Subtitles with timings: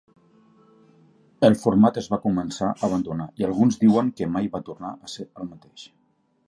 [1.49, 5.17] El format es va començar a abandonar i alguns diuen que mai va tornar a
[5.17, 5.89] ser el mateix.